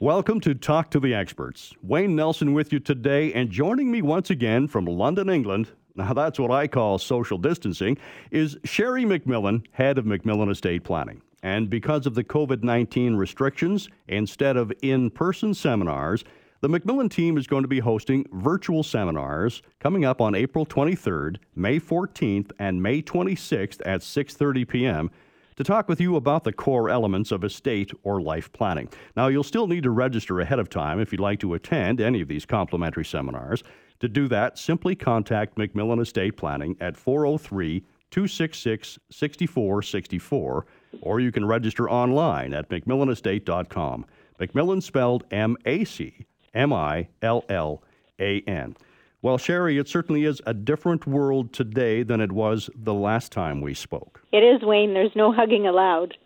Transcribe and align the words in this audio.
Welcome 0.00 0.38
to 0.42 0.54
Talk 0.54 0.92
to 0.92 1.00
the 1.00 1.12
Experts. 1.12 1.74
Wayne 1.82 2.14
Nelson 2.14 2.52
with 2.52 2.72
you 2.72 2.78
today, 2.78 3.32
and 3.32 3.50
joining 3.50 3.90
me 3.90 4.00
once 4.00 4.30
again 4.30 4.68
from 4.68 4.84
London, 4.84 5.28
England, 5.28 5.72
now 5.96 6.12
that's 6.12 6.38
what 6.38 6.52
I 6.52 6.68
call 6.68 6.98
social 6.98 7.36
distancing, 7.36 7.98
is 8.30 8.56
Sherry 8.62 9.02
MacMillan, 9.02 9.64
head 9.72 9.98
of 9.98 10.04
MacMillan 10.04 10.52
Estate 10.52 10.84
Planning. 10.84 11.20
And 11.42 11.68
because 11.68 12.06
of 12.06 12.14
the 12.14 12.22
COVID 12.22 12.62
19 12.62 13.16
restrictions, 13.16 13.88
instead 14.06 14.56
of 14.56 14.72
in 14.82 15.10
person 15.10 15.52
seminars, 15.52 16.22
the 16.60 16.68
MacMillan 16.68 17.10
team 17.10 17.36
is 17.36 17.48
going 17.48 17.62
to 17.62 17.68
be 17.68 17.80
hosting 17.80 18.24
virtual 18.32 18.84
seminars 18.84 19.62
coming 19.80 20.04
up 20.04 20.20
on 20.20 20.36
April 20.36 20.64
23rd, 20.64 21.38
May 21.56 21.80
14th, 21.80 22.52
and 22.60 22.80
May 22.80 23.02
26th 23.02 23.80
at 23.84 24.02
6:30 24.02 24.68
p.m 24.68 25.10
to 25.58 25.64
talk 25.64 25.88
with 25.88 26.00
you 26.00 26.14
about 26.14 26.44
the 26.44 26.52
core 26.52 26.88
elements 26.88 27.32
of 27.32 27.42
estate 27.42 27.90
or 28.04 28.22
life 28.22 28.52
planning. 28.52 28.88
Now, 29.16 29.26
you'll 29.26 29.42
still 29.42 29.66
need 29.66 29.82
to 29.82 29.90
register 29.90 30.38
ahead 30.38 30.60
of 30.60 30.70
time 30.70 31.00
if 31.00 31.10
you'd 31.10 31.20
like 31.20 31.40
to 31.40 31.54
attend 31.54 32.00
any 32.00 32.20
of 32.20 32.28
these 32.28 32.46
complimentary 32.46 33.04
seminars. 33.04 33.64
To 33.98 34.08
do 34.08 34.28
that, 34.28 34.56
simply 34.56 34.94
contact 34.94 35.56
MacMillan 35.56 36.00
Estate 36.00 36.36
Planning 36.36 36.76
at 36.80 36.96
403 36.96 37.80
266 38.12 39.00
6464, 39.10 40.66
or 41.02 41.18
you 41.18 41.32
can 41.32 41.44
register 41.44 41.90
online 41.90 42.54
at 42.54 42.68
MacMillanestate.com. 42.68 44.06
MacMillan 44.38 44.80
spelled 44.80 45.24
M 45.32 45.56
A 45.66 45.82
C 45.82 46.24
M 46.54 46.72
I 46.72 47.08
L 47.20 47.44
L 47.48 47.82
A 48.20 48.42
N. 48.42 48.76
Well, 49.20 49.36
Sherry, 49.36 49.78
it 49.78 49.88
certainly 49.88 50.24
is 50.24 50.40
a 50.46 50.54
different 50.54 51.06
world 51.06 51.52
today 51.52 52.04
than 52.04 52.20
it 52.20 52.30
was 52.30 52.70
the 52.76 52.94
last 52.94 53.32
time 53.32 53.60
we 53.60 53.74
spoke. 53.74 54.22
It 54.32 54.44
is, 54.44 54.62
Wayne. 54.62 54.94
There's 54.94 55.16
no 55.16 55.32
hugging 55.32 55.66
allowed. 55.66 56.16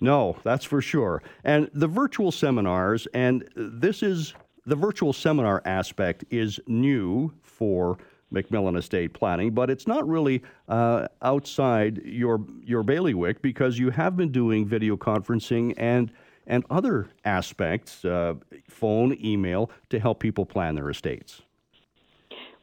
No, 0.00 0.36
that's 0.44 0.64
for 0.64 0.80
sure. 0.80 1.22
And 1.42 1.68
the 1.74 1.88
virtual 1.88 2.30
seminars, 2.30 3.08
and 3.14 3.48
this 3.56 4.02
is 4.02 4.34
the 4.64 4.76
virtual 4.76 5.12
seminar 5.12 5.60
aspect 5.64 6.24
is 6.30 6.60
new 6.68 7.32
for 7.42 7.98
MacMillan 8.32 8.76
Estate 8.76 9.12
Planning, 9.12 9.52
but 9.52 9.70
it's 9.70 9.86
not 9.86 10.06
really 10.06 10.42
uh, 10.68 11.08
outside 11.22 12.02
your 12.04 12.44
your 12.62 12.82
bailiwick 12.82 13.42
because 13.42 13.78
you 13.78 13.90
have 13.90 14.16
been 14.16 14.30
doing 14.30 14.66
video 14.66 14.96
conferencing 14.96 15.74
and 15.76 16.12
and 16.46 16.64
other 16.70 17.08
aspects, 17.24 18.04
uh, 18.04 18.34
phone, 18.68 19.16
email, 19.24 19.70
to 19.88 19.98
help 19.98 20.20
people 20.20 20.46
plan 20.46 20.76
their 20.76 20.90
estates. 20.90 21.42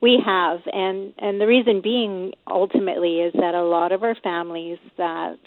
We 0.04 0.22
have, 0.26 0.60
and 0.66 1.14
and 1.18 1.40
the 1.40 1.48
reason 1.48 1.80
being 1.82 2.34
ultimately 2.46 3.22
is 3.22 3.32
that 3.40 3.56
a 3.56 3.64
lot 3.64 3.94
of 3.94 4.04
our 4.04 4.16
families 4.22 4.78
that 4.98 5.38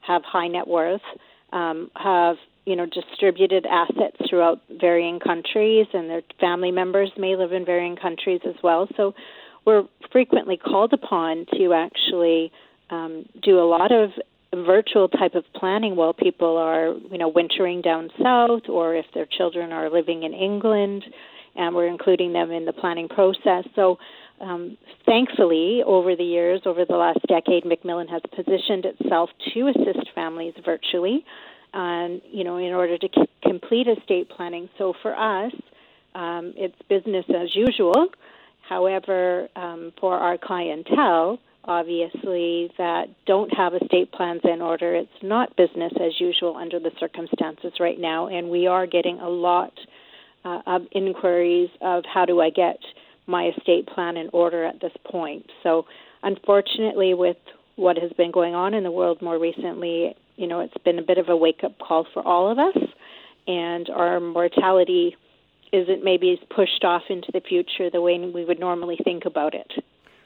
have 0.00 0.22
high 0.24 0.48
net 0.48 0.66
worth 0.66 1.02
um, 1.52 1.90
have 1.94 2.36
you 2.64 2.74
know 2.74 2.86
distributed 2.86 3.66
assets 3.66 4.16
throughout 4.26 4.62
varying 4.80 5.20
countries, 5.20 5.88
and 5.92 6.08
their 6.08 6.22
family 6.40 6.70
members 6.70 7.10
may 7.18 7.36
live 7.36 7.52
in 7.52 7.66
varying 7.66 7.96
countries 7.96 8.40
as 8.48 8.54
well. 8.62 8.88
So 8.96 9.12
we're 9.66 9.82
frequently 10.10 10.56
called 10.56 10.94
upon 10.94 11.44
to 11.58 11.74
actually 11.74 12.50
um, 12.88 13.26
do 13.42 13.58
a 13.58 13.68
lot 13.68 13.92
of 13.92 14.08
virtual 14.54 15.08
type 15.08 15.34
of 15.34 15.44
planning 15.54 15.96
while 15.96 16.14
people 16.14 16.56
are 16.56 16.94
you 17.12 17.18
know 17.18 17.28
wintering 17.28 17.82
down 17.82 18.08
south, 18.22 18.70
or 18.70 18.96
if 18.96 19.04
their 19.12 19.26
children 19.26 19.70
are 19.70 19.90
living 19.90 20.22
in 20.22 20.32
England 20.32 21.04
and 21.56 21.74
we're 21.74 21.88
including 21.88 22.32
them 22.32 22.50
in 22.50 22.64
the 22.64 22.72
planning 22.72 23.08
process. 23.08 23.64
So, 23.74 23.98
um, 24.40 24.76
thankfully, 25.04 25.82
over 25.84 26.14
the 26.14 26.24
years, 26.24 26.62
over 26.64 26.84
the 26.84 26.96
last 26.96 27.20
decade, 27.26 27.64
MacMillan 27.64 28.08
has 28.08 28.22
positioned 28.34 28.84
itself 28.84 29.30
to 29.52 29.68
assist 29.68 30.10
families 30.14 30.54
virtually, 30.64 31.24
and 31.74 32.20
you 32.30 32.44
know, 32.44 32.56
in 32.56 32.72
order 32.72 32.96
to 32.98 33.08
c- 33.14 33.28
complete 33.42 33.88
estate 33.88 34.28
planning. 34.30 34.68
So 34.78 34.94
for 35.02 35.16
us, 35.16 35.52
um, 36.14 36.54
it's 36.56 36.76
business 36.88 37.24
as 37.28 37.54
usual. 37.54 38.08
However, 38.68 39.48
um, 39.56 39.92
for 40.00 40.16
our 40.16 40.38
clientele, 40.38 41.38
obviously 41.64 42.70
that 42.78 43.04
don't 43.26 43.52
have 43.54 43.74
estate 43.74 44.10
plans 44.12 44.40
in 44.44 44.62
order, 44.62 44.94
it's 44.94 45.10
not 45.22 45.54
business 45.56 45.92
as 46.00 46.18
usual 46.18 46.56
under 46.56 46.78
the 46.78 46.90
circumstances 46.98 47.72
right 47.78 47.98
now, 47.98 48.28
and 48.28 48.50
we 48.50 48.66
are 48.66 48.86
getting 48.86 49.18
a 49.20 49.28
lot 49.28 49.72
uh, 50.44 50.78
inquiries 50.92 51.70
of 51.80 52.04
how 52.12 52.24
do 52.24 52.40
I 52.40 52.50
get 52.50 52.78
my 53.26 53.50
estate 53.56 53.86
plan 53.86 54.16
in 54.16 54.30
order 54.32 54.64
at 54.64 54.80
this 54.80 54.92
point. 55.10 55.46
So, 55.62 55.86
unfortunately, 56.22 57.14
with 57.14 57.36
what 57.76 57.96
has 57.98 58.10
been 58.12 58.30
going 58.30 58.54
on 58.54 58.74
in 58.74 58.82
the 58.82 58.90
world 58.90 59.20
more 59.22 59.38
recently, 59.38 60.16
you 60.36 60.46
know, 60.46 60.60
it's 60.60 60.76
been 60.84 60.98
a 60.98 61.02
bit 61.02 61.18
of 61.18 61.28
a 61.28 61.36
wake 61.36 61.62
up 61.64 61.78
call 61.78 62.06
for 62.12 62.26
all 62.26 62.50
of 62.50 62.58
us, 62.58 62.76
and 63.46 63.88
our 63.90 64.20
mortality 64.20 65.16
isn't 65.72 66.02
maybe 66.02 66.40
pushed 66.54 66.84
off 66.84 67.02
into 67.10 67.30
the 67.32 67.40
future 67.40 67.90
the 67.90 68.00
way 68.00 68.18
we 68.18 68.44
would 68.44 68.58
normally 68.58 68.98
think 69.04 69.24
about 69.26 69.54
it. 69.54 69.70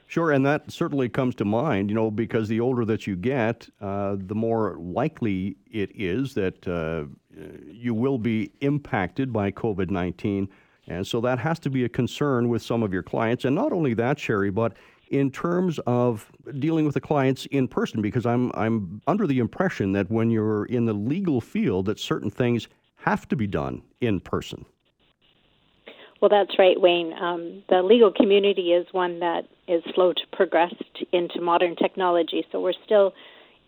Sure, 0.07 0.31
and 0.31 0.45
that 0.45 0.71
certainly 0.71 1.09
comes 1.09 1.35
to 1.37 1.45
mind, 1.45 1.89
you 1.89 1.95
know, 1.95 2.11
because 2.11 2.47
the 2.49 2.61
older 2.61 2.85
that 2.85 3.07
you 3.07 3.17
get, 3.17 3.69
uh, 3.81 4.17
the 4.19 4.35
more 4.35 4.77
likely 4.79 5.57
it 5.71 5.91
is 5.95 6.35
that 6.35 6.69
uh, 6.69 7.05
you 7.71 7.95
will 7.95 8.19
be 8.19 8.51
impacted 8.61 9.33
by 9.33 9.51
COVID 9.51 9.91
19. 9.91 10.49
And 10.89 11.07
so 11.07 11.21
that 11.21 11.39
has 11.39 11.59
to 11.61 11.71
be 11.71 11.85
a 11.85 11.89
concern 11.89 12.49
with 12.49 12.63
some 12.63 12.83
of 12.83 12.93
your 12.93 13.03
clients. 13.03 13.45
And 13.45 13.55
not 13.55 13.73
only 13.73 13.95
that, 13.95 14.19
Sherry, 14.19 14.51
but 14.51 14.75
in 15.11 15.31
terms 15.31 15.79
of 15.87 16.33
dealing 16.59 16.85
with 16.85 16.95
the 16.95 17.01
clients 17.01 17.47
in 17.47 17.69
person, 17.69 18.03
because 18.03 18.27
I'm, 18.27 18.51
I'm 18.55 19.01
under 19.07 19.27
the 19.27 19.39
impression 19.39 19.93
that 19.93 20.11
when 20.11 20.31
you're 20.31 20.65
in 20.65 20.87
the 20.87 20.95
legal 20.95 21.41
field, 21.41 21.87
that 21.87 22.01
certain 22.01 22.31
things 22.31 22.67
have 22.97 23.29
to 23.29 23.37
be 23.37 23.47
done 23.47 23.83
in 24.01 24.21
person. 24.21 24.65
Well, 26.21 26.29
that's 26.29 26.57
right, 26.59 26.81
Wayne. 26.81 27.13
Um, 27.21 27.63
the 27.69 27.83
legal 27.83 28.13
community 28.13 28.73
is 28.73 28.87
one 28.93 29.19
that 29.21 29.43
is 29.67 29.83
slow 29.95 30.13
to 30.13 30.23
progress 30.33 30.73
into 31.13 31.41
modern 31.41 31.77
technology, 31.77 32.47
so 32.51 32.61
we're 32.61 32.75
still 32.85 33.13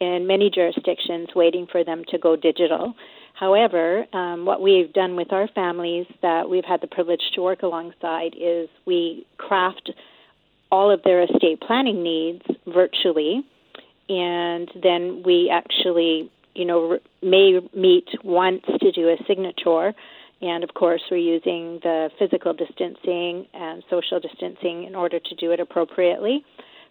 in 0.01 0.27
many 0.27 0.51
jurisdictions 0.51 1.29
waiting 1.35 1.67
for 1.71 1.85
them 1.85 2.05
to 2.09 2.19
go 2.19 2.37
digital. 2.37 2.95
However, 3.35 4.07
um, 4.13 4.47
what 4.47 4.63
we've 4.63 4.93
done 4.93 5.17
with 5.17 5.33
our 5.33 5.49
families 5.49 6.07
that 6.23 6.49
we've 6.49 6.65
had 6.65 6.81
the 6.81 6.87
privilege 6.87 7.23
to 7.35 7.43
work 7.43 7.63
alongside 7.63 8.35
is 8.41 8.69
we 8.87 9.27
craft 9.39 9.91
all 10.71 10.91
of 10.91 11.03
their 11.03 11.23
estate 11.23 11.61
planning 11.61 12.03
needs 12.03 12.43
virtually, 12.67 13.45
and 14.09 14.71
then 14.83 15.23
we 15.25 15.51
actually, 15.53 16.31
you 16.55 16.65
know, 16.65 16.99
may 17.23 17.61
meet 17.75 18.09
once 18.23 18.63
to 18.81 18.93
do 18.93 19.09
a 19.09 19.17
signature 19.27 19.93
and 20.45 20.63
of 20.63 20.75
course, 20.75 21.01
we're 21.11 21.17
using 21.17 21.81
the 21.83 22.11
physical 22.19 22.53
distancing 22.53 23.47
and 23.55 23.83
social 23.89 24.21
distancing 24.21 24.85
in 24.85 24.95
order 24.95 25.19
to 25.19 25.35
do 25.37 25.53
it 25.53 25.61
appropriately. 25.61 26.45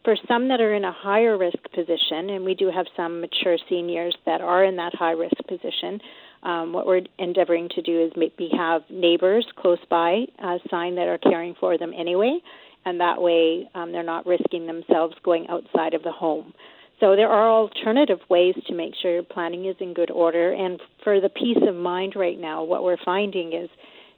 For 0.04 0.16
some 0.28 0.48
that 0.48 0.60
are 0.60 0.74
in 0.74 0.84
a 0.84 0.92
higher 0.92 1.38
risk 1.38 1.60
position, 1.74 2.32
and 2.32 2.44
we 2.44 2.56
do 2.56 2.72
have 2.74 2.88
some 2.98 3.22
mature 3.22 3.58
seniors 3.70 4.16
that 4.26 4.42
are 4.42 4.66
in 4.66 4.76
that 4.78 4.94
high 4.96 5.12
risk 5.12 5.36
position, 5.48 6.00
um, 6.44 6.74
what 6.74 6.86
we're 6.86 7.02
endeavoring 7.20 7.70
to 7.76 7.82
do 7.82 8.04
is 8.04 8.12
maybe 8.16 8.50
have 8.56 8.82
neighbors 8.90 9.46
close 9.58 9.80
by 9.90 10.26
uh, 10.44 10.58
sign 10.70 10.96
that 10.96 11.08
are 11.08 11.18
caring 11.18 11.56
for 11.60 11.78
them 11.78 11.94
anyway, 11.98 12.40
and 12.86 13.00
that 13.00 13.22
way 13.22 13.70
um, 13.76 13.92
they're 13.92 14.04
not 14.04 14.26
risking 14.26 14.68
themselves 14.68 15.16
going 15.24 15.48
outside 15.48 15.94
of 15.94 16.04
the 16.04 16.12
home. 16.12 16.54
So 17.00 17.16
there 17.16 17.30
are 17.30 17.50
alternative 17.50 18.20
ways 18.30 18.56
to 18.68 18.74
make 18.74 18.94
sure 19.02 19.14
your 19.14 19.24
planning 19.24 19.66
is 19.66 19.76
in 19.80 19.94
good 19.94 20.12
order. 20.12 20.54
And 20.54 20.80
for 21.04 21.20
the 21.20 21.30
peace 21.30 21.58
of 21.68 21.76
mind 21.76 22.14
right 22.16 22.40
now, 22.40 22.64
what 22.64 22.84
we're 22.84 23.04
finding 23.04 23.52
is 23.52 23.70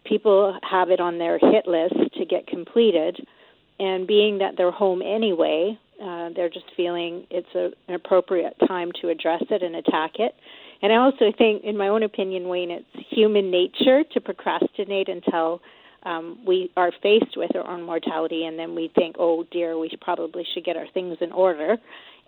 people 0.03 0.57
have 0.69 0.89
it 0.91 0.99
on 0.99 1.17
their 1.17 1.39
hit 1.39 1.65
list 1.67 1.95
to 2.17 2.25
get 2.25 2.45
completed. 2.45 3.25
And 3.79 4.05
being 4.05 4.37
that 4.39 4.53
they're 4.55 4.71
home 4.71 5.01
anyway, 5.01 5.79
uh, 6.01 6.29
they're 6.35 6.49
just 6.49 6.65
feeling 6.77 7.25
it's 7.31 7.47
a, 7.55 7.71
an 7.87 7.95
appropriate 7.95 8.55
time 8.67 8.91
to 9.01 9.09
address 9.09 9.43
it 9.49 9.63
and 9.63 9.75
attack 9.75 10.11
it. 10.19 10.35
And 10.81 10.91
I 10.91 10.97
also 10.97 11.31
think, 11.37 11.63
in 11.63 11.77
my 11.77 11.87
own 11.87 12.03
opinion, 12.03 12.47
Wayne, 12.47 12.71
it's 12.71 13.07
human 13.09 13.49
nature 13.49 14.03
to 14.13 14.21
procrastinate 14.21 15.09
until 15.09 15.61
um, 16.03 16.37
we 16.45 16.71
are 16.77 16.91
faced 17.01 17.35
with 17.35 17.55
our 17.55 17.67
own 17.67 17.81
mortality, 17.81 18.45
and 18.45 18.59
then 18.59 18.75
we 18.75 18.91
think, 18.93 19.15
oh 19.17 19.45
dear, 19.51 19.77
we 19.77 19.91
probably 20.01 20.45
should 20.53 20.63
get 20.63 20.77
our 20.77 20.87
things 20.93 21.17
in 21.21 21.31
order. 21.31 21.77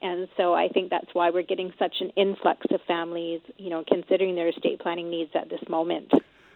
And 0.01 0.27
so 0.37 0.53
I 0.53 0.67
think 0.69 0.89
that's 0.89 1.13
why 1.13 1.29
we're 1.29 1.43
getting 1.43 1.73
such 1.79 1.95
an 2.01 2.09
influx 2.15 2.65
of 2.71 2.81
families, 2.87 3.41
you 3.57 3.69
know, 3.69 3.83
considering 3.87 4.35
their 4.35 4.49
estate 4.49 4.79
planning 4.79 5.09
needs 5.09 5.31
at 5.35 5.49
this 5.49 5.61
moment. 5.69 6.11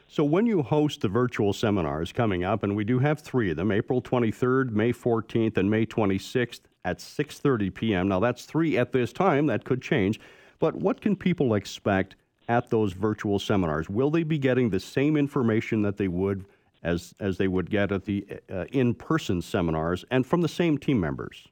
So 0.07 0.23
when 0.23 0.45
you 0.45 0.61
host 0.61 1.01
the 1.01 1.07
virtual 1.07 1.53
seminars 1.53 2.11
coming 2.11 2.43
up, 2.43 2.63
and 2.63 2.75
we 2.75 2.83
do 2.83 2.99
have 2.99 3.21
three 3.21 3.49
of 3.49 3.57
them, 3.57 3.71
April 3.71 4.01
23rd, 4.01 4.71
May 4.71 4.91
14th, 4.91 5.57
and 5.57 5.71
May 5.71 5.85
26th 5.85 6.61
at 6.83 6.97
6:30 6.97 7.73
p.m. 7.73 8.07
Now 8.09 8.19
that's 8.19 8.45
three 8.45 8.77
at 8.77 8.91
this 8.91 9.13
time. 9.13 9.45
That 9.45 9.63
could 9.63 9.81
change, 9.81 10.19
but 10.61 10.75
what 10.75 11.01
can 11.01 11.17
people 11.17 11.55
expect 11.55 12.15
at 12.47 12.69
those 12.69 12.93
virtual 12.93 13.39
seminars? 13.39 13.89
Will 13.89 14.11
they 14.11 14.23
be 14.23 14.37
getting 14.37 14.69
the 14.69 14.79
same 14.79 15.17
information 15.17 15.81
that 15.81 15.97
they 15.97 16.07
would 16.07 16.45
as 16.83 17.13
as 17.19 17.37
they 17.37 17.47
would 17.47 17.69
get 17.69 17.91
at 17.91 18.05
the 18.05 18.25
uh, 18.51 18.65
in-person 18.71 19.41
seminars, 19.41 20.05
and 20.09 20.25
from 20.25 20.41
the 20.41 20.47
same 20.47 20.77
team 20.77 20.99
members? 20.99 21.47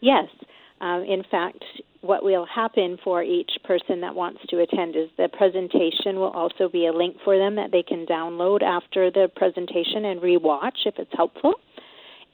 Yes. 0.00 0.28
Um, 0.80 1.02
in 1.04 1.22
fact, 1.30 1.64
what 2.02 2.22
will 2.22 2.46
happen 2.46 2.98
for 3.02 3.22
each 3.22 3.52
person 3.64 4.00
that 4.02 4.14
wants 4.14 4.40
to 4.50 4.60
attend 4.60 4.96
is 4.96 5.08
the 5.16 5.28
presentation 5.28 6.16
will 6.16 6.34
also 6.42 6.68
be 6.68 6.86
a 6.86 6.92
link 6.92 7.16
for 7.24 7.38
them 7.38 7.54
that 7.56 7.70
they 7.72 7.82
can 7.82 8.04
download 8.04 8.62
after 8.62 9.10
the 9.10 9.30
presentation 9.34 10.04
and 10.04 10.20
rewatch 10.20 10.84
if 10.84 10.94
it's 10.98 11.12
helpful. 11.14 11.54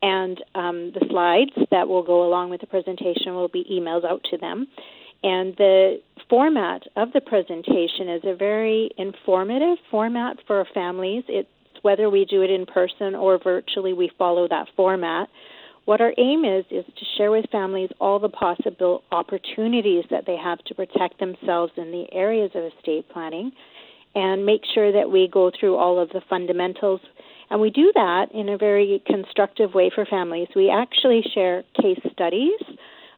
And 0.02 0.42
um, 0.54 0.92
the 0.92 1.06
slides 1.08 1.68
that 1.70 1.86
will 1.86 2.02
go 2.02 2.26
along 2.26 2.50
with 2.50 2.60
the 2.60 2.66
presentation 2.66 3.34
will 3.34 3.48
be 3.48 3.64
emailed 3.70 4.04
out 4.04 4.24
to 4.30 4.38
them. 4.38 4.66
And 5.22 5.54
the 5.56 6.00
format 6.28 6.82
of 6.96 7.12
the 7.12 7.20
presentation 7.20 8.08
is 8.08 8.22
a 8.24 8.34
very 8.34 8.90
informative 8.96 9.78
format 9.90 10.38
for 10.46 10.64
families. 10.72 11.24
It's 11.28 11.48
whether 11.82 12.08
we 12.08 12.24
do 12.24 12.42
it 12.42 12.50
in 12.50 12.66
person 12.66 13.14
or 13.14 13.38
virtually, 13.38 13.92
we 13.92 14.10
follow 14.18 14.48
that 14.48 14.68
format. 14.76 15.28
What 15.86 16.00
our 16.00 16.12
aim 16.18 16.44
is 16.44 16.64
is 16.70 16.84
to 16.84 17.04
share 17.16 17.30
with 17.30 17.46
families 17.50 17.90
all 18.00 18.18
the 18.18 18.28
possible 18.28 19.02
opportunities 19.10 20.04
that 20.10 20.24
they 20.26 20.36
have 20.36 20.58
to 20.66 20.74
protect 20.74 21.18
themselves 21.18 21.72
in 21.76 21.90
the 21.90 22.06
areas 22.12 22.50
of 22.54 22.64
estate 22.64 23.08
planning 23.10 23.50
and 24.14 24.44
make 24.44 24.62
sure 24.74 24.92
that 24.92 25.10
we 25.10 25.28
go 25.28 25.50
through 25.58 25.76
all 25.76 25.98
of 25.98 26.10
the 26.10 26.20
fundamentals. 26.28 27.00
And 27.50 27.60
we 27.60 27.70
do 27.70 27.90
that 27.94 28.26
in 28.32 28.48
a 28.48 28.58
very 28.58 29.02
constructive 29.06 29.74
way 29.74 29.90
for 29.94 30.04
families. 30.04 30.48
We 30.54 30.70
actually 30.70 31.22
share 31.34 31.64
case 31.80 32.00
studies 32.12 32.60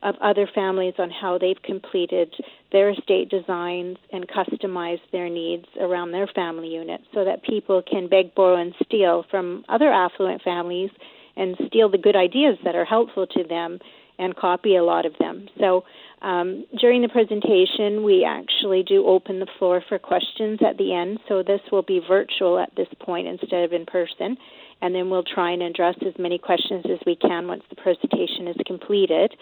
of 0.02 0.14
other 0.20 0.48
families 0.52 0.94
on 0.98 1.10
how 1.10 1.38
they've 1.38 1.60
completed 1.62 2.32
their 2.72 2.90
estate 2.90 3.30
designs 3.30 3.96
and 4.12 4.28
customized 4.28 5.00
their 5.12 5.28
needs 5.28 5.66
around 5.80 6.10
their 6.10 6.26
family 6.26 6.68
unit 6.68 7.00
so 7.14 7.24
that 7.24 7.42
people 7.44 7.82
can 7.82 8.08
beg, 8.08 8.34
borrow, 8.34 8.60
and 8.60 8.74
steal 8.84 9.24
from 9.30 9.64
other 9.68 9.92
affluent 9.92 10.42
families 10.42 10.90
and 11.36 11.56
steal 11.66 11.88
the 11.88 11.98
good 11.98 12.16
ideas 12.16 12.58
that 12.64 12.74
are 12.74 12.84
helpful 12.84 13.26
to 13.26 13.44
them 13.44 13.78
and 14.18 14.36
copy 14.36 14.76
a 14.76 14.84
lot 14.84 15.06
of 15.06 15.12
them. 15.18 15.48
So 15.58 15.84
um, 16.22 16.64
during 16.78 17.02
the 17.02 17.08
presentation, 17.08 18.04
we 18.04 18.24
actually 18.24 18.84
do 18.84 19.06
open 19.06 19.40
the 19.40 19.48
floor 19.58 19.82
for 19.88 19.98
questions 19.98 20.60
at 20.66 20.78
the 20.78 20.94
end. 20.94 21.18
So 21.28 21.42
this 21.42 21.60
will 21.72 21.82
be 21.82 22.00
virtual 22.06 22.60
at 22.60 22.74
this 22.76 22.86
point 23.00 23.26
instead 23.26 23.64
of 23.64 23.72
in 23.72 23.84
person. 23.86 24.36
And 24.80 24.94
then 24.94 25.10
we'll 25.10 25.24
try 25.24 25.50
and 25.50 25.62
address 25.62 25.96
as 26.06 26.14
many 26.18 26.38
questions 26.38 26.84
as 26.86 26.98
we 27.06 27.16
can 27.16 27.46
once 27.48 27.62
the 27.70 27.76
presentation 27.76 28.48
is 28.48 28.56
completed. 28.66 29.32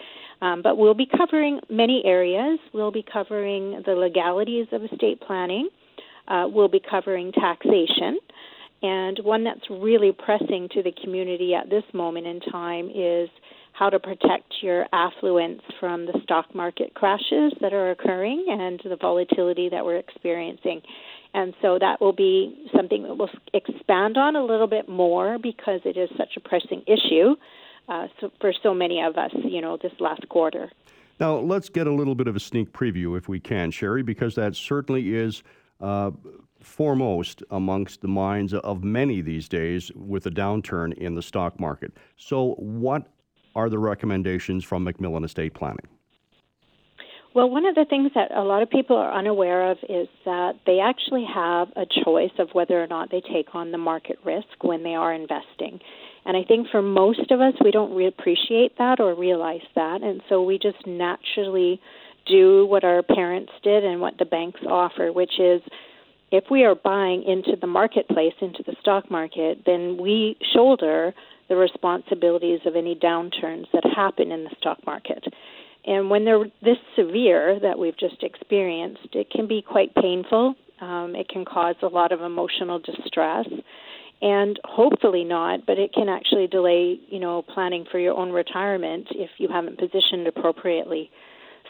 Um, 0.41 0.61
but 0.63 0.77
we'll 0.77 0.95
be 0.95 1.07
covering 1.17 1.59
many 1.69 2.01
areas. 2.03 2.59
We'll 2.73 2.91
be 2.91 3.05
covering 3.11 3.83
the 3.85 3.93
legalities 3.93 4.67
of 4.71 4.83
estate 4.83 5.21
planning. 5.21 5.69
Uh, 6.27 6.45
we'll 6.47 6.67
be 6.67 6.81
covering 6.81 7.31
taxation. 7.31 8.19
And 8.83 9.19
one 9.23 9.43
that's 9.43 9.69
really 9.69 10.11
pressing 10.11 10.67
to 10.73 10.81
the 10.81 10.91
community 11.03 11.53
at 11.53 11.69
this 11.69 11.83
moment 11.93 12.25
in 12.25 12.39
time 12.39 12.89
is 12.89 13.29
how 13.81 13.89
to 13.89 13.99
protect 13.99 14.53
your 14.61 14.85
affluence 14.93 15.59
from 15.79 16.05
the 16.05 16.13
stock 16.21 16.53
market 16.53 16.93
crashes 16.93 17.51
that 17.61 17.73
are 17.73 17.89
occurring 17.89 18.45
and 18.47 18.79
the 18.87 18.95
volatility 18.95 19.69
that 19.69 19.83
we're 19.83 19.97
experiencing. 19.97 20.79
And 21.33 21.55
so 21.63 21.79
that 21.79 21.99
will 21.99 22.13
be 22.13 22.69
something 22.75 23.01
that 23.01 23.17
we'll 23.17 23.31
expand 23.55 24.17
on 24.17 24.35
a 24.35 24.45
little 24.45 24.67
bit 24.67 24.87
more 24.87 25.39
because 25.41 25.79
it 25.83 25.97
is 25.97 26.11
such 26.15 26.37
a 26.37 26.39
pressing 26.39 26.83
issue 26.85 27.33
uh, 27.89 28.05
so 28.19 28.31
for 28.39 28.53
so 28.61 28.71
many 28.75 29.01
of 29.01 29.17
us, 29.17 29.31
you 29.43 29.61
know, 29.61 29.79
this 29.81 29.93
last 29.99 30.29
quarter. 30.29 30.69
Now, 31.19 31.37
let's 31.39 31.67
get 31.67 31.87
a 31.87 31.91
little 31.91 32.13
bit 32.13 32.27
of 32.27 32.35
a 32.35 32.39
sneak 32.39 32.71
preview, 32.73 33.17
if 33.17 33.27
we 33.27 33.39
can, 33.39 33.71
Sherry, 33.71 34.03
because 34.03 34.35
that 34.35 34.55
certainly 34.55 35.15
is 35.15 35.41
uh, 35.79 36.11
foremost 36.59 37.41
amongst 37.49 38.01
the 38.01 38.07
minds 38.07 38.53
of 38.53 38.83
many 38.83 39.21
these 39.21 39.49
days 39.49 39.91
with 39.95 40.21
the 40.25 40.29
downturn 40.29 40.93
in 40.99 41.15
the 41.15 41.23
stock 41.23 41.59
market. 41.59 41.93
So, 42.15 42.53
what 42.59 43.07
are 43.55 43.69
the 43.69 43.79
recommendations 43.79 44.63
from 44.63 44.83
Macmillan 44.83 45.23
Estate 45.23 45.53
Planning? 45.53 45.87
Well, 47.33 47.49
one 47.49 47.65
of 47.65 47.75
the 47.75 47.85
things 47.85 48.11
that 48.13 48.31
a 48.35 48.43
lot 48.43 48.61
of 48.61 48.69
people 48.69 48.97
are 48.97 49.13
unaware 49.13 49.71
of 49.71 49.77
is 49.87 50.09
that 50.25 50.59
they 50.65 50.79
actually 50.79 51.25
have 51.33 51.69
a 51.77 51.85
choice 52.03 52.31
of 52.39 52.49
whether 52.51 52.81
or 52.81 52.87
not 52.87 53.09
they 53.09 53.21
take 53.21 53.55
on 53.55 53.71
the 53.71 53.77
market 53.77 54.19
risk 54.25 54.61
when 54.61 54.83
they 54.83 54.95
are 54.95 55.13
investing. 55.13 55.79
And 56.25 56.35
I 56.35 56.43
think 56.43 56.67
for 56.69 56.81
most 56.81 57.31
of 57.31 57.39
us, 57.39 57.53
we 57.63 57.71
don't 57.71 57.95
re- 57.95 58.07
appreciate 58.07 58.77
that 58.77 58.99
or 58.99 59.15
realize 59.15 59.61
that. 59.75 60.03
And 60.03 60.21
so 60.27 60.43
we 60.43 60.59
just 60.59 60.85
naturally 60.85 61.79
do 62.27 62.65
what 62.65 62.83
our 62.83 63.01
parents 63.01 63.53
did 63.63 63.85
and 63.85 64.01
what 64.01 64.17
the 64.19 64.25
banks 64.25 64.59
offer, 64.67 65.11
which 65.13 65.39
is 65.39 65.61
if 66.31 66.45
we 66.51 66.63
are 66.63 66.75
buying 66.75 67.23
into 67.23 67.55
the 67.59 67.67
marketplace, 67.67 68.33
into 68.41 68.63
the 68.65 68.75
stock 68.81 69.09
market, 69.09 69.63
then 69.65 69.97
we 69.99 70.37
shoulder 70.53 71.13
the 71.51 71.57
responsibilities 71.57 72.61
of 72.65 72.77
any 72.77 72.95
downturns 72.95 73.65
that 73.73 73.83
happen 73.93 74.31
in 74.31 74.45
the 74.45 74.55
stock 74.57 74.77
market. 74.85 75.21
And 75.85 76.09
when 76.09 76.23
they're 76.23 76.45
this 76.63 76.77
severe 76.95 77.59
that 77.61 77.77
we've 77.77 77.97
just 77.97 78.23
experienced, 78.23 79.09
it 79.11 79.29
can 79.29 79.49
be 79.49 79.61
quite 79.61 79.93
painful. 79.95 80.55
Um, 80.79 81.13
it 81.13 81.27
can 81.27 81.43
cause 81.43 81.75
a 81.81 81.87
lot 81.87 82.13
of 82.13 82.21
emotional 82.21 82.79
distress, 82.79 83.47
and 84.21 84.57
hopefully 84.63 85.25
not, 85.25 85.65
but 85.67 85.77
it 85.77 85.91
can 85.93 86.07
actually 86.07 86.47
delay, 86.47 86.97
you 87.09 87.19
know, 87.19 87.41
planning 87.53 87.85
for 87.91 87.99
your 87.99 88.15
own 88.17 88.31
retirement 88.31 89.07
if 89.11 89.29
you 89.37 89.49
haven't 89.49 89.77
positioned 89.77 90.27
appropriately. 90.27 91.11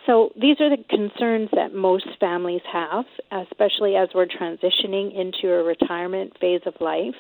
So 0.06 0.30
these 0.40 0.58
are 0.60 0.70
the 0.70 0.84
concerns 0.90 1.50
that 1.54 1.74
most 1.74 2.08
families 2.20 2.62
have, 2.72 3.06
especially 3.32 3.96
as 3.96 4.10
we're 4.14 4.28
transitioning 4.28 5.20
into 5.20 5.52
a 5.54 5.64
retirement 5.64 6.34
phase 6.40 6.62
of 6.68 6.76
life. 6.80 7.16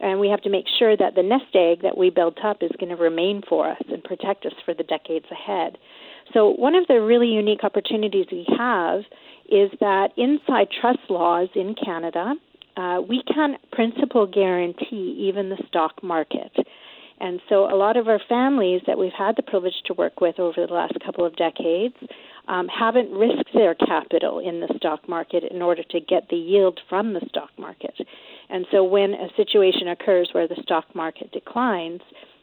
And 0.00 0.20
we 0.20 0.28
have 0.28 0.42
to 0.42 0.50
make 0.50 0.66
sure 0.78 0.96
that 0.96 1.14
the 1.14 1.22
nest 1.22 1.54
egg 1.54 1.82
that 1.82 1.96
we 1.96 2.10
built 2.10 2.38
up 2.44 2.58
is 2.62 2.70
going 2.78 2.90
to 2.90 3.00
remain 3.00 3.42
for 3.48 3.70
us 3.70 3.82
and 3.88 4.02
protect 4.02 4.44
us 4.44 4.52
for 4.64 4.74
the 4.74 4.82
decades 4.82 5.26
ahead. 5.30 5.78
So, 6.32 6.50
one 6.50 6.74
of 6.74 6.86
the 6.88 7.00
really 7.00 7.28
unique 7.28 7.64
opportunities 7.64 8.26
we 8.32 8.46
have 8.58 9.00
is 9.48 9.70
that 9.80 10.08
inside 10.16 10.68
trust 10.80 11.10
laws 11.10 11.48
in 11.54 11.74
Canada, 11.74 12.34
uh, 12.76 13.00
we 13.06 13.22
can 13.32 13.56
principal 13.72 14.26
guarantee 14.26 15.28
even 15.28 15.48
the 15.48 15.62
stock 15.68 16.02
market. 16.02 16.52
And 17.20 17.40
so 17.48 17.72
a 17.72 17.76
lot 17.76 17.96
of 17.96 18.08
our 18.08 18.20
families 18.28 18.82
that 18.86 18.98
we've 18.98 19.12
had 19.16 19.36
the 19.36 19.42
privilege 19.42 19.74
to 19.86 19.94
work 19.94 20.20
with 20.20 20.40
over 20.40 20.66
the 20.66 20.72
last 20.72 20.94
couple 21.04 21.24
of 21.24 21.36
decades 21.36 21.94
um, 22.48 22.66
haven't 22.68 23.10
risked 23.12 23.50
their 23.54 23.74
capital 23.74 24.40
in 24.40 24.60
the 24.60 24.72
stock 24.76 25.08
market 25.08 25.44
in 25.44 25.62
order 25.62 25.82
to 25.90 26.00
get 26.00 26.28
the 26.28 26.36
yield 26.36 26.80
from 26.88 27.14
the 27.14 27.24
stock 27.28 27.50
market. 27.56 27.94
And 28.50 28.66
so 28.70 28.84
when 28.84 29.14
a 29.14 29.28
situation 29.36 29.88
occurs 29.88 30.30
where 30.32 30.48
the 30.48 30.60
stock 30.62 30.94
market 30.94 31.32
declines, 31.32 32.00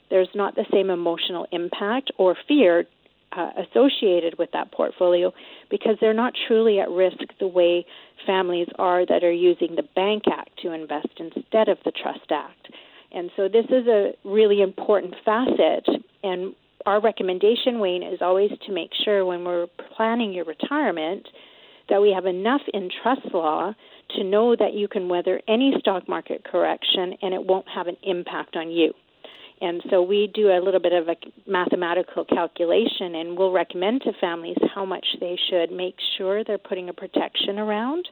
there's 0.09 0.29
not 0.35 0.55
the 0.55 0.65
same 0.71 0.89
emotional 0.89 1.47
impact 1.51 2.11
or 2.17 2.35
fear 2.47 2.85
uh, 3.31 3.51
associated 3.57 4.37
with 4.37 4.49
that 4.51 4.71
portfolio 4.71 5.31
because 5.69 5.95
they're 6.01 6.13
not 6.13 6.33
truly 6.47 6.79
at 6.79 6.89
risk 6.89 7.19
the 7.39 7.47
way 7.47 7.85
families 8.25 8.67
are 8.77 9.05
that 9.05 9.23
are 9.23 9.31
using 9.31 9.75
the 9.75 9.87
Bank 9.95 10.23
Act 10.31 10.49
to 10.61 10.73
invest 10.73 11.07
instead 11.17 11.69
of 11.69 11.77
the 11.85 11.91
Trust 11.91 12.29
Act. 12.29 12.67
And 13.13 13.31
so 13.35 13.47
this 13.47 13.65
is 13.65 13.87
a 13.87 14.11
really 14.23 14.61
important 14.61 15.15
facet. 15.23 15.87
And 16.23 16.53
our 16.85 17.01
recommendation, 17.01 17.79
Wayne, 17.79 18.03
is 18.03 18.19
always 18.21 18.51
to 18.65 18.73
make 18.73 18.91
sure 19.03 19.25
when 19.25 19.45
we're 19.45 19.67
planning 19.95 20.33
your 20.33 20.45
retirement 20.45 21.27
that 21.91 22.01
we 22.01 22.13
have 22.13 22.25
enough 22.25 22.61
in 22.73 22.89
trust 23.03 23.33
law 23.33 23.73
to 24.15 24.23
know 24.23 24.55
that 24.55 24.73
you 24.73 24.87
can 24.87 25.09
weather 25.09 25.41
any 25.47 25.73
stock 25.79 26.07
market 26.07 26.43
correction 26.43 27.13
and 27.21 27.33
it 27.33 27.45
won't 27.45 27.67
have 27.67 27.87
an 27.87 27.97
impact 28.01 28.55
on 28.55 28.71
you. 28.71 28.93
And 29.59 29.83
so 29.91 30.01
we 30.01 30.31
do 30.33 30.47
a 30.47 30.63
little 30.63 30.79
bit 30.79 30.93
of 30.93 31.07
a 31.07 31.15
mathematical 31.45 32.25
calculation 32.25 33.13
and 33.13 33.37
we'll 33.37 33.51
recommend 33.51 34.01
to 34.03 34.13
families 34.19 34.57
how 34.73 34.85
much 34.85 35.05
they 35.19 35.37
should 35.49 35.71
make 35.71 35.95
sure 36.17 36.43
they're 36.43 36.57
putting 36.57 36.89
a 36.89 36.93
protection 36.93 37.59
around 37.59 38.07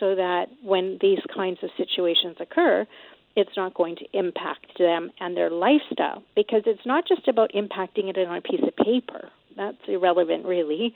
so 0.00 0.14
that 0.14 0.46
when 0.62 0.96
these 1.02 1.18
kinds 1.34 1.58
of 1.62 1.70
situations 1.76 2.36
occur, 2.40 2.86
it's 3.34 3.50
not 3.56 3.74
going 3.74 3.96
to 3.96 4.04
impact 4.12 4.78
them 4.78 5.10
and 5.20 5.36
their 5.36 5.50
lifestyle 5.50 6.22
because 6.36 6.62
it's 6.66 6.86
not 6.86 7.04
just 7.06 7.26
about 7.26 7.50
impacting 7.52 8.08
it 8.08 8.16
on 8.16 8.36
a 8.36 8.40
piece 8.40 8.62
of 8.62 8.76
paper. 8.76 9.28
That's 9.56 9.76
irrelevant, 9.88 10.46
really. 10.46 10.94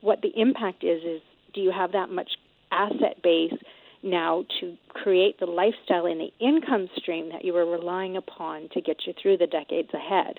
What 0.00 0.22
the 0.22 0.32
impact 0.40 0.84
is 0.84 1.02
is 1.02 1.20
do 1.56 1.62
you 1.62 1.72
have 1.72 1.92
that 1.92 2.10
much 2.10 2.30
asset 2.70 3.20
base 3.22 3.54
now 4.02 4.44
to 4.60 4.76
create 4.90 5.40
the 5.40 5.46
lifestyle 5.46 6.06
and 6.06 6.20
the 6.20 6.30
income 6.38 6.88
stream 6.96 7.30
that 7.32 7.44
you 7.44 7.52
were 7.52 7.66
relying 7.66 8.16
upon 8.16 8.68
to 8.74 8.80
get 8.80 8.98
you 9.06 9.14
through 9.20 9.38
the 9.38 9.48
decades 9.48 9.88
ahead? 9.92 10.36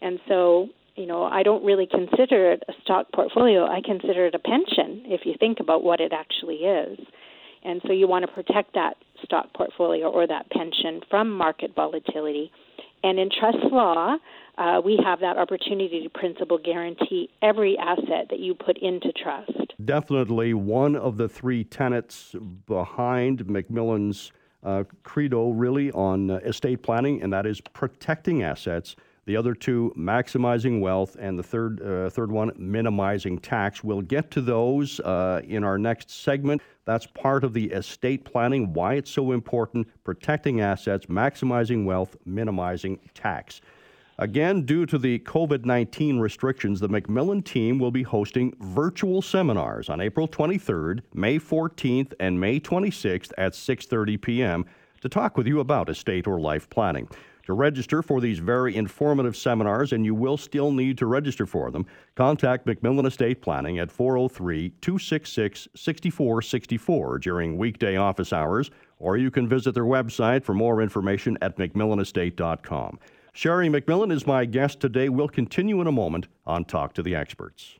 And 0.00 0.20
so, 0.28 0.68
you 0.94 1.06
know, 1.06 1.24
I 1.24 1.42
don't 1.42 1.64
really 1.64 1.88
consider 1.90 2.52
it 2.52 2.62
a 2.68 2.72
stock 2.82 3.06
portfolio. 3.12 3.66
I 3.66 3.80
consider 3.84 4.26
it 4.26 4.34
a 4.34 4.38
pension 4.38 5.02
if 5.06 5.22
you 5.24 5.34
think 5.40 5.58
about 5.58 5.82
what 5.82 6.00
it 6.00 6.12
actually 6.12 6.56
is. 6.56 6.98
And 7.64 7.80
so 7.86 7.92
you 7.92 8.06
want 8.06 8.24
to 8.24 8.32
protect 8.32 8.74
that 8.74 8.94
stock 9.24 9.52
portfolio 9.54 10.08
or 10.08 10.26
that 10.26 10.48
pension 10.50 11.00
from 11.10 11.30
market 11.30 11.74
volatility. 11.74 12.52
And 13.02 13.18
in 13.18 13.30
trust 13.30 13.58
law, 13.72 14.16
uh, 14.58 14.80
we 14.84 14.98
have 15.04 15.20
that 15.20 15.38
opportunity 15.38 16.02
to 16.02 16.08
principal 16.08 16.58
guarantee 16.58 17.30
every 17.42 17.76
asset 17.78 18.28
that 18.30 18.38
you 18.38 18.54
put 18.54 18.78
into 18.78 19.12
trust. 19.12 19.67
Definitely 19.84 20.54
one 20.54 20.96
of 20.96 21.16
the 21.18 21.28
three 21.28 21.62
tenets 21.62 22.34
behind 22.66 23.46
Macmillan's 23.46 24.32
uh, 24.64 24.82
credo, 25.04 25.50
really, 25.50 25.92
on 25.92 26.32
uh, 26.32 26.36
estate 26.38 26.82
planning, 26.82 27.22
and 27.22 27.32
that 27.32 27.46
is 27.46 27.60
protecting 27.60 28.42
assets 28.42 28.96
The 29.28 29.36
other 29.36 29.52
two, 29.52 29.92
maximizing 29.94 30.80
wealth, 30.80 31.14
and 31.20 31.38
the 31.38 31.42
third, 31.42 31.82
uh, 31.82 32.08
third 32.08 32.32
one, 32.32 32.50
minimizing 32.56 33.38
tax. 33.38 33.84
We'll 33.84 34.00
get 34.00 34.30
to 34.30 34.40
those 34.40 35.00
uh, 35.00 35.42
in 35.44 35.64
our 35.64 35.76
next 35.76 36.10
segment. 36.10 36.62
That's 36.86 37.06
part 37.06 37.44
of 37.44 37.52
the 37.52 37.66
estate 37.66 38.24
planning, 38.24 38.72
why 38.72 38.94
it's 38.94 39.10
so 39.10 39.32
important, 39.32 39.86
protecting 40.02 40.62
assets, 40.62 41.04
maximizing 41.06 41.84
wealth, 41.84 42.16
minimizing 42.24 43.00
tax. 43.12 43.60
Again, 44.20 44.62
due 44.62 44.84
to 44.86 44.98
the 44.98 45.20
COVID 45.20 45.64
19 45.64 46.18
restrictions, 46.18 46.80
the 46.80 46.88
MacMillan 46.88 47.44
team 47.44 47.78
will 47.78 47.92
be 47.92 48.02
hosting 48.02 48.52
virtual 48.58 49.22
seminars 49.22 49.88
on 49.88 50.00
April 50.00 50.26
23rd, 50.26 51.02
May 51.14 51.38
14th, 51.38 52.14
and 52.18 52.40
May 52.40 52.58
26th 52.58 53.30
at 53.38 53.52
6:30 53.52 54.20
p.m. 54.20 54.64
to 55.02 55.08
talk 55.08 55.36
with 55.36 55.46
you 55.46 55.60
about 55.60 55.88
estate 55.88 56.26
or 56.26 56.40
life 56.40 56.68
planning. 56.68 57.08
To 57.46 57.52
register 57.52 58.02
for 58.02 58.20
these 58.20 58.40
very 58.40 58.74
informative 58.74 59.36
seminars, 59.36 59.92
and 59.92 60.04
you 60.04 60.16
will 60.16 60.36
still 60.36 60.72
need 60.72 60.98
to 60.98 61.06
register 61.06 61.46
for 61.46 61.70
them, 61.70 61.86
contact 62.16 62.66
MacMillan 62.66 63.06
Estate 63.06 63.40
Planning 63.40 63.78
at 63.78 63.88
403 63.88 64.70
266 64.80 65.68
6464 65.76 67.18
during 67.20 67.56
weekday 67.56 67.94
office 67.94 68.32
hours, 68.32 68.72
or 68.98 69.16
you 69.16 69.30
can 69.30 69.48
visit 69.48 69.76
their 69.76 69.84
website 69.84 70.42
for 70.42 70.54
more 70.54 70.82
information 70.82 71.38
at 71.40 71.56
MacMillanestate.com. 71.56 72.98
Sherry 73.32 73.68
MacMillan 73.68 74.12
is 74.12 74.26
my 74.26 74.44
guest 74.44 74.80
today. 74.80 75.08
We'll 75.08 75.28
continue 75.28 75.80
in 75.80 75.86
a 75.86 75.92
moment 75.92 76.28
on 76.46 76.64
Talk 76.64 76.94
to 76.94 77.02
the 77.02 77.14
Experts. 77.14 77.78